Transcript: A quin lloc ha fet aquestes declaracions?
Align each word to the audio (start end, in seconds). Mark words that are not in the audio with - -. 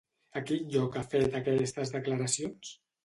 A 0.39 0.41
quin 0.45 0.63
lloc 0.75 0.97
ha 0.97 1.03
fet 1.11 1.37
aquestes 1.41 1.93
declaracions? 1.97 2.73